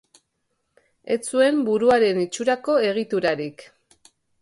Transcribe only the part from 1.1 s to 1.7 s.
Ez zuen